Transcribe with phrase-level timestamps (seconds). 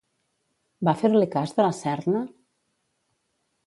[0.89, 2.27] Va fer-li cas De la Serna?